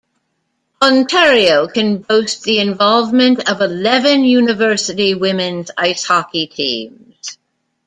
Ontario 0.81 1.67
can 1.67 1.99
boast 1.99 2.41
the 2.43 2.57
involvement 2.57 3.47
of 3.47 3.61
eleven 3.61 4.23
university 4.23 5.13
women's 5.13 5.69
ice 5.77 6.05
hockey 6.07 6.47
teams. 6.47 7.37